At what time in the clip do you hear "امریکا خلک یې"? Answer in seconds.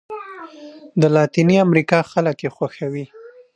1.65-2.49